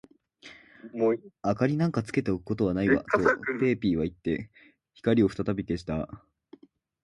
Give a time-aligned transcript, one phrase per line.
[0.97, 1.15] 「明
[1.67, 3.19] りなんかつけておくことはないわ」と、
[3.59, 4.49] ペーピーはいって、
[4.95, 6.25] 光をふたたび消した。